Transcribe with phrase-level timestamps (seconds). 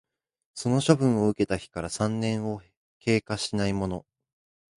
[0.55, 2.59] その処分を受けた日から三年を
[2.97, 4.03] 経過しないもの